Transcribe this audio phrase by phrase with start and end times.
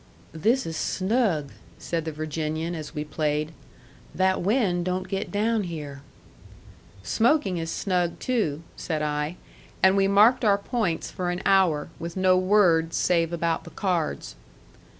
[0.33, 3.51] "This is snug," said the Virginian, as we played.
[4.15, 6.01] "That wind don't get down here."
[7.03, 9.35] "Smoking is snug, too," said I.
[9.83, 14.35] And we marked our points for an hour, with no words save about the cards.